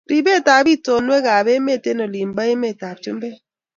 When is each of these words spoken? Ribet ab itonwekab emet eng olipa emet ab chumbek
Ribet 0.09 0.45
ab 0.57 0.65
itonwekab 0.75 1.47
emet 1.55 1.83
eng 1.89 2.01
olipa 2.05 2.43
emet 2.53 2.79
ab 2.89 2.97
chumbek 3.03 3.35